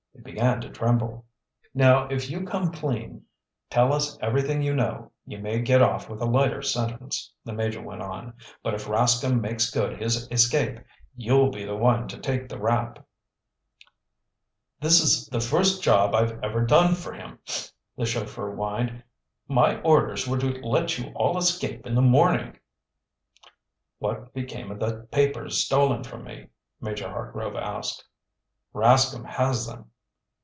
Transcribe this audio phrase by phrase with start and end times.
[0.13, 1.25] He began to tremble.
[1.73, 6.61] "Now if you come clean—tell us everything you know—you may get off with a lighter
[6.61, 8.33] sentence," the Major went on.
[8.63, 10.79] "But if Rascomb makes good his escape,
[11.17, 13.03] you'll be the one to take the rap."
[14.79, 17.39] "This is the first job I've ever done for him,"
[17.97, 19.03] the chauffeur whined.
[19.47, 22.57] "My orders were to let you all escape in the morning."
[23.99, 26.47] "What became of the papers stolen from me?"
[26.79, 28.05] Major Hartgrove asked.
[28.71, 29.85] "Rascomb has them."